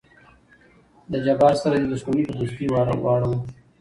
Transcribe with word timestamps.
د 1.11 1.13
جبار 1.25 1.53
سره 1.61 1.75
دې 1.81 1.87
دښمني 1.91 2.23
په 2.27 2.33
دوستي 2.39 2.65
واړو. 2.69 3.33